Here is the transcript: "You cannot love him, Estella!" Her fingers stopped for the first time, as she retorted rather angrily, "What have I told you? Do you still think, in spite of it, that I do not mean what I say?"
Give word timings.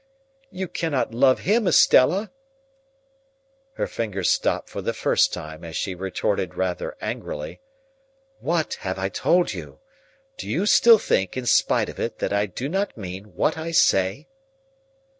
"You 0.49 0.67
cannot 0.67 1.13
love 1.13 1.41
him, 1.41 1.67
Estella!" 1.67 2.31
Her 3.73 3.85
fingers 3.85 4.31
stopped 4.31 4.67
for 4.67 4.81
the 4.81 4.95
first 4.95 5.31
time, 5.31 5.63
as 5.63 5.75
she 5.75 5.93
retorted 5.93 6.55
rather 6.57 6.97
angrily, 7.01 7.61
"What 8.39 8.79
have 8.81 8.97
I 8.97 9.09
told 9.09 9.53
you? 9.53 9.77
Do 10.37 10.49
you 10.49 10.65
still 10.65 10.97
think, 10.97 11.37
in 11.37 11.45
spite 11.45 11.87
of 11.87 11.99
it, 11.99 12.17
that 12.17 12.33
I 12.33 12.47
do 12.47 12.67
not 12.67 12.97
mean 12.97 13.25
what 13.35 13.59
I 13.59 13.69
say?" 13.69 14.27